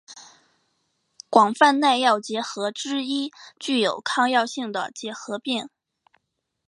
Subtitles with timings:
[1.29, 5.69] 广泛耐药结核之一具有抗药性的结核病。